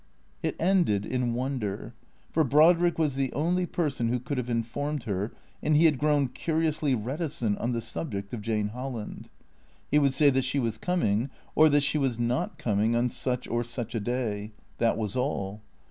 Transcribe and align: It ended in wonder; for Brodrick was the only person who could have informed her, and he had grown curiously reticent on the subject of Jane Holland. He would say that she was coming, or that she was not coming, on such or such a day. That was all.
It 0.41 0.55
ended 0.59 1.05
in 1.05 1.35
wonder; 1.35 1.93
for 2.31 2.43
Brodrick 2.43 2.97
was 2.97 3.13
the 3.13 3.31
only 3.33 3.67
person 3.67 4.07
who 4.07 4.19
could 4.19 4.39
have 4.39 4.49
informed 4.49 5.03
her, 5.03 5.31
and 5.61 5.77
he 5.77 5.85
had 5.85 5.99
grown 5.99 6.27
curiously 6.29 6.95
reticent 6.95 7.59
on 7.59 7.71
the 7.73 7.81
subject 7.81 8.33
of 8.33 8.41
Jane 8.41 8.69
Holland. 8.69 9.29
He 9.91 9.99
would 9.99 10.13
say 10.13 10.31
that 10.31 10.43
she 10.43 10.57
was 10.57 10.79
coming, 10.79 11.29
or 11.53 11.69
that 11.69 11.83
she 11.83 11.99
was 11.99 12.17
not 12.17 12.57
coming, 12.57 12.95
on 12.95 13.09
such 13.09 13.47
or 13.47 13.63
such 13.63 13.93
a 13.93 13.99
day. 13.99 14.53
That 14.79 14.97
was 14.97 15.15
all. 15.15 15.61